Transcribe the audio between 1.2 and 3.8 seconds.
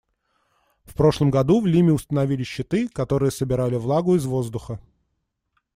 году в Лиме установили щиты, которые собирали